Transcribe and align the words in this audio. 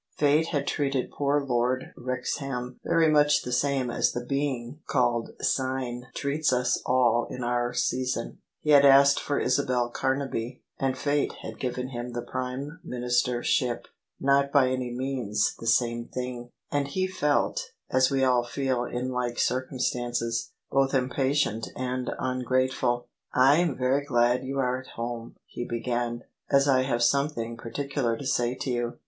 Fate 0.17 0.47
had 0.47 0.65
treated 0.65 1.11
poor 1.11 1.45
Lord 1.45 1.93
Wrexham 1.95 2.79
very 2.83 3.07
much 3.07 3.43
the 3.43 3.51
same 3.51 3.91
as 3.91 4.13
the 4.13 4.25
being 4.25 4.79
[274] 4.91 5.35
OF 5.35 5.39
ISABEL 5.39 5.75
CARNABY 5.75 6.05
called" 6.07 6.11
Sign" 6.11 6.11
treats 6.19 6.51
us 6.51 6.81
all 6.87 7.27
in 7.29 7.43
our 7.43 7.71
season: 7.75 8.39
he 8.61 8.71
had 8.71 8.83
asked 8.83 9.19
for 9.19 9.39
Isabel 9.39 9.91
Camaby, 9.93 10.61
and 10.79 10.97
Fate 10.97 11.33
had 11.43 11.59
given 11.59 11.89
him 11.89 12.13
the 12.13 12.23
Prime 12.23 12.79
Minister 12.83 13.43
ship— 13.43 13.85
not 14.19 14.51
by 14.51 14.69
any 14.69 14.91
means 14.91 15.53
the 15.59 15.67
same 15.67 16.07
thing: 16.07 16.49
and 16.71 16.87
he 16.87 17.05
felt, 17.05 17.61
as 17.91 18.09
we 18.09 18.23
all 18.23 18.43
feel 18.43 18.83
in 18.85 19.11
like 19.11 19.37
circumstances, 19.37 20.49
both 20.71 20.95
impatient 20.95 21.67
and 21.75 22.09
ungrateful." 22.17 23.07
I 23.35 23.57
am 23.57 23.77
very 23.77 24.03
glad 24.03 24.43
you 24.45 24.57
are 24.57 24.79
at 24.81 24.95
home," 24.97 25.35
he 25.45 25.63
began," 25.63 26.23
as 26.51 26.67
I 26.67 26.81
have 26.81 27.03
something 27.03 27.55
particular 27.55 28.17
to 28.17 28.25
say 28.25 28.55
to 28.55 28.71
you. 28.71 28.97